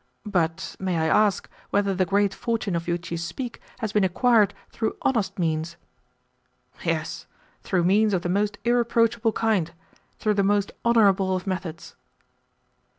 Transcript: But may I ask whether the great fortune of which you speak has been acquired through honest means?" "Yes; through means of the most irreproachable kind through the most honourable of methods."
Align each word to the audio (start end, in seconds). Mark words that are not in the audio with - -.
But 0.25 0.75
may 0.79 0.97
I 0.97 1.05
ask 1.05 1.47
whether 1.69 1.93
the 1.93 2.07
great 2.07 2.33
fortune 2.33 2.75
of 2.75 2.87
which 2.87 3.11
you 3.11 3.19
speak 3.19 3.61
has 3.81 3.93
been 3.93 4.03
acquired 4.03 4.55
through 4.71 4.97
honest 5.03 5.37
means?" 5.37 5.75
"Yes; 6.83 7.27
through 7.61 7.83
means 7.83 8.15
of 8.15 8.23
the 8.23 8.27
most 8.27 8.57
irreproachable 8.65 9.33
kind 9.33 9.71
through 10.17 10.33
the 10.33 10.41
most 10.43 10.71
honourable 10.83 11.35
of 11.35 11.45
methods." 11.45 11.93